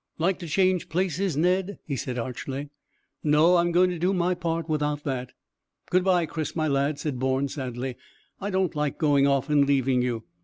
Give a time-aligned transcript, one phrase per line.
[0.17, 2.69] "Like to change places, Ned?" he said archly.
[3.23, 5.33] "No; I'm going to do my part without that."
[5.91, 7.97] "Good bye, Chris, my lad," said Bourne sadly.
[8.39, 10.23] "I don't like going off and leaving you."